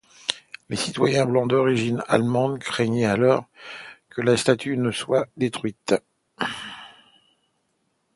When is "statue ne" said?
4.35-4.89